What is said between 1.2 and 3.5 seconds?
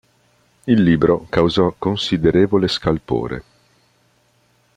causò considerevole scalpore.